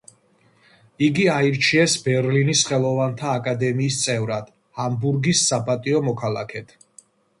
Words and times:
იგი 1.07 1.25
აირჩიეს 1.33 1.97
ბერლინის 2.07 2.63
ხელოვანთა 2.69 3.29
აკადემიის 3.41 3.99
წევრად, 4.07 4.49
ჰამბურგის 4.81 5.47
„საპატიო 5.53 6.03
მოქალაქედ“. 6.09 6.75